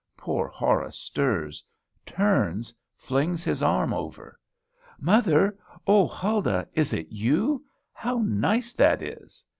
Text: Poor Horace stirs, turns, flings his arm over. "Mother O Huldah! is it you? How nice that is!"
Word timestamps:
Poor 0.17 0.47
Horace 0.47 0.97
stirs, 0.97 1.63
turns, 2.07 2.73
flings 2.95 3.43
his 3.43 3.61
arm 3.61 3.93
over. 3.93 4.39
"Mother 4.99 5.55
O 5.85 6.07
Huldah! 6.07 6.67
is 6.73 6.91
it 6.91 7.09
you? 7.09 7.63
How 7.93 8.17
nice 8.25 8.73
that 8.73 9.03
is!" 9.03 9.45